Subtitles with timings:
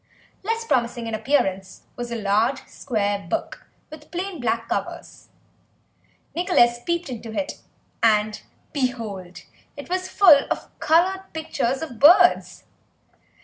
[0.41, 5.29] Less promising in appearance was a large square book with plain black covers;
[6.35, 7.59] Nicholas peeped into it,
[8.01, 8.41] and,
[8.73, 9.43] behold,
[9.77, 12.63] it was full of coloured pictures of birds.